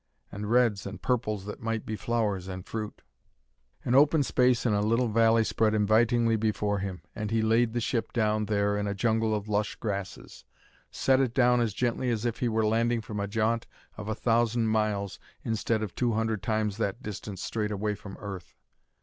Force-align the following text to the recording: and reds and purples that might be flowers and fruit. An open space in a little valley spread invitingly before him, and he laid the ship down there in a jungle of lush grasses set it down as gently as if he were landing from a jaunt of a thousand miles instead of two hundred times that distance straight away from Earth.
and 0.31 0.49
reds 0.49 0.87
and 0.87 1.03
purples 1.03 1.45
that 1.45 1.61
might 1.61 1.85
be 1.85 1.95
flowers 1.95 2.47
and 2.47 2.65
fruit. 2.65 3.03
An 3.85 3.93
open 3.93 4.23
space 4.23 4.65
in 4.65 4.73
a 4.73 4.81
little 4.81 5.09
valley 5.09 5.43
spread 5.43 5.75
invitingly 5.75 6.37
before 6.37 6.79
him, 6.79 7.03
and 7.15 7.29
he 7.29 7.43
laid 7.43 7.73
the 7.73 7.79
ship 7.79 8.11
down 8.11 8.45
there 8.45 8.75
in 8.79 8.87
a 8.87 8.95
jungle 8.95 9.35
of 9.35 9.47
lush 9.47 9.75
grasses 9.75 10.43
set 10.89 11.19
it 11.19 11.35
down 11.35 11.61
as 11.61 11.71
gently 11.71 12.09
as 12.09 12.25
if 12.25 12.39
he 12.39 12.49
were 12.49 12.65
landing 12.65 13.01
from 13.01 13.19
a 13.19 13.27
jaunt 13.27 13.67
of 13.95 14.07
a 14.09 14.15
thousand 14.15 14.69
miles 14.69 15.19
instead 15.43 15.83
of 15.83 15.93
two 15.93 16.13
hundred 16.13 16.41
times 16.41 16.77
that 16.77 17.03
distance 17.03 17.43
straight 17.43 17.69
away 17.71 17.93
from 17.93 18.17
Earth. 18.19 18.55